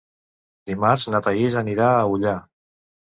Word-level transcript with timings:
Dimarts 0.69 1.05
na 1.15 1.21
Thaís 1.27 1.59
anirà 1.63 1.91
a 1.99 2.09
Ullà. 2.15 2.35